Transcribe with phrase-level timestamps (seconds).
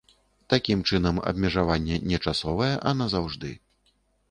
[0.53, 3.55] Такім чынам, абмежаванне не часовае, а назаўжды.